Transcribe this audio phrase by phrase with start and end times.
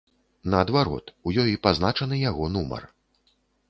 [0.53, 2.93] Наадварот, у ёй пазначаны яго нумар!